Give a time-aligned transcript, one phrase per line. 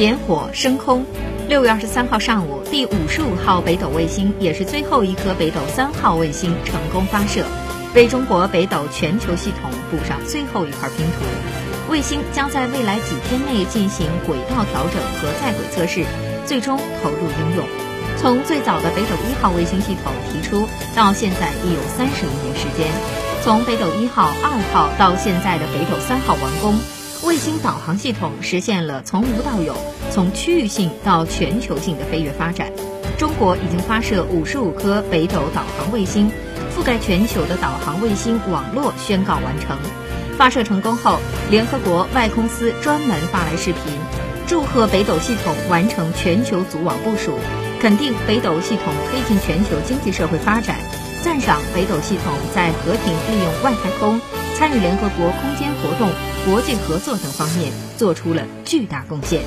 [0.00, 1.04] 点火升空。
[1.46, 7.44] 六月二十三号上午，第五十五号北斗卫星也是最后一颗北斗三号卫星成功发射，
[7.94, 11.90] 为中国北斗全球系统补上最后一块拼图。
[11.90, 16.02] 卫星将在未来几天内进行轨道调整和在轨测试，
[16.46, 17.66] 最终投入应用。
[18.16, 22.88] 从最早的北斗一号卫星系统提出到现在，已有三十余年时间。
[23.42, 26.74] 从北斗一号、二号到现在的北斗三号完工，
[27.22, 29.76] 卫星导航系统实现了从无到有、
[30.10, 32.72] 从区域性到全球性的飞跃发展。
[33.18, 36.30] 中国已经发射五十五颗北斗导航卫星，
[36.74, 39.76] 覆盖全球的导航卫星网络宣告完成。
[40.38, 41.18] 发射成功后，
[41.50, 43.82] 联合国外空司专门发来视频，
[44.46, 47.38] 祝贺北斗系统完成全球组网部署，
[47.80, 50.76] 肯定北斗系统推进全球经济社会发展。
[51.22, 54.18] 赞赏北斗系统在和平利用外太空、
[54.60, 56.10] 参与联合国空间活动、
[56.44, 59.40] 国际合作等方面做出了巨大贡献。